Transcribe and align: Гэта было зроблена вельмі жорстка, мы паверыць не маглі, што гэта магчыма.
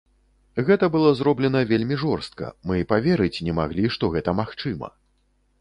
Гэта 0.67 0.85
было 0.95 1.09
зроблена 1.19 1.61
вельмі 1.73 1.99
жорстка, 2.03 2.49
мы 2.71 2.81
паверыць 2.95 3.43
не 3.49 3.57
маглі, 3.61 3.85
што 3.97 4.11
гэта 4.17 4.29
магчыма. 4.43 4.95